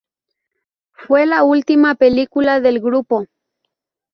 Fue 0.93 1.27
la 1.27 1.43
última 1.43 1.93
película 1.93 2.59
del 2.59 2.79
grupo. 2.81 3.25